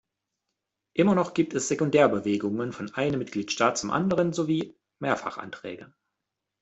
[0.95, 5.93] Immer noch gibt es Sekundärbewegungen von einem Mitgliedstaat zum anderen sowie Mehrfachanträge.